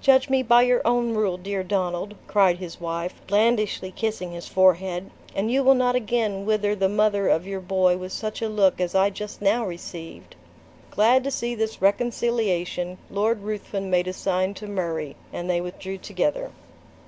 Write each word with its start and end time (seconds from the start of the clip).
"Judge 0.00 0.28
me 0.30 0.40
by 0.40 0.62
your 0.62 0.80
own 0.86 1.14
rule, 1.14 1.36
dear 1.36 1.64
Donald," 1.64 2.14
cried 2.28 2.58
his 2.58 2.80
wife, 2.80 3.20
blandishly 3.26 3.90
kissing 3.90 4.30
his 4.30 4.46
forehead, 4.46 5.10
"and 5.34 5.50
you 5.50 5.64
will 5.64 5.74
not 5.74 5.96
again 5.96 6.46
wither 6.46 6.76
the 6.76 6.88
mother 6.88 7.26
of 7.26 7.44
your 7.44 7.58
boy 7.58 7.96
with 7.96 8.12
such 8.12 8.40
a 8.40 8.48
look 8.48 8.80
as 8.80 8.94
I 8.94 9.10
just 9.10 9.42
now 9.42 9.66
received!" 9.66 10.36
Glad 10.92 11.24
to 11.24 11.30
see 11.32 11.56
this 11.56 11.82
reconciliation, 11.82 12.98
Lord 13.10 13.40
Ruthven 13.42 13.90
made 13.90 14.06
a 14.06 14.12
sign 14.12 14.54
to 14.54 14.68
Murray, 14.68 15.16
and 15.32 15.50
they 15.50 15.60
withdrew 15.60 15.98
together. 15.98 16.52